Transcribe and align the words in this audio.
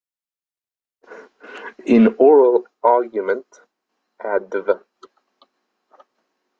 In 1.85 2.15
oral 2.17 2.65
argument, 2.81 3.45
Adv. 4.19 4.67